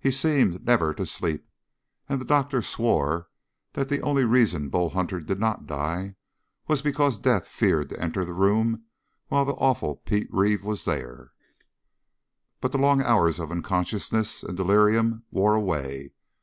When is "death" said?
7.18-7.46